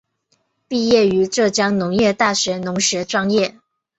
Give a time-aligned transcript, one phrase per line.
[0.67, 3.59] 毕业于浙江农业大学农学专业。